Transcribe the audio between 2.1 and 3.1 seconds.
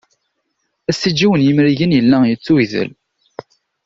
yettugdel.